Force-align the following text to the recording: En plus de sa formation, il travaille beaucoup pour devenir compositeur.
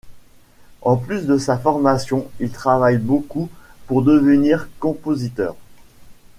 En 0.81 0.97
plus 0.97 1.27
de 1.27 1.37
sa 1.37 1.59
formation, 1.59 2.25
il 2.39 2.49
travaille 2.49 2.97
beaucoup 2.97 3.49
pour 3.85 4.01
devenir 4.01 4.67
compositeur. 4.79 5.55